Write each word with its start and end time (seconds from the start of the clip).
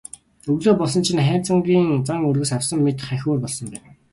Өглөө 0.51 0.73
болсон 0.79 1.01
чинь 1.05 1.23
Хайнзангийн 1.27 1.87
зан 2.07 2.19
өргөс 2.29 2.51
авсан 2.57 2.79
мэт 2.83 2.99
хахь 3.07 3.25
өөр 3.29 3.39
болсон 3.43 3.65
байв. 3.73 3.85